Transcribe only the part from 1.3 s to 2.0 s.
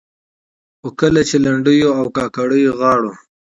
لنډيو